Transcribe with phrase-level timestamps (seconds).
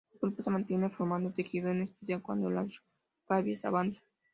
[0.13, 2.65] La pulpa se mantiene formando tejido en especial cuando la
[3.27, 4.01] caries avanza.